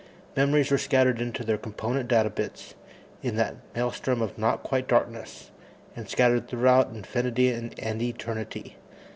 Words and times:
Memories 0.35 0.71
were 0.71 0.79
shattered 0.79 1.21
into 1.21 1.43
their 1.43 1.59
component 1.59 2.09
data 2.09 2.31
bits 2.31 2.73
in 3.21 3.35
that 3.35 3.57
maelstrom 3.75 4.19
of 4.19 4.35
not 4.35 4.63
quite 4.63 4.87
darkness, 4.87 5.51
and 5.95 6.09
scattered 6.09 6.47
throughout 6.47 6.89
infinity 6.89 7.49
and 7.51 8.01
eternity. 8.01 8.77